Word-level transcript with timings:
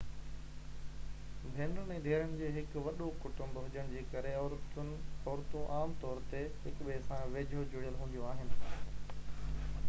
ڀينرن 1.57 1.91
۽ 1.95 1.97
ڌيئرن 2.05 2.31
جو 2.39 2.47
هڪ 2.61 2.81
وڏو 2.87 3.09
ڪٽنب 3.25 3.59
هجڻ 3.65 3.93
جي 3.97 4.01
ڪري 4.15 4.33
عورتون 4.39 4.91
عام 5.77 5.95
طور 6.05 6.25
تي 6.33 6.41
هڪٻئي 6.65 6.99
سان 7.11 7.31
ويجهو 7.39 7.69
جڙيل 7.77 8.03
هونديون 8.03 8.33
آهن 8.33 9.79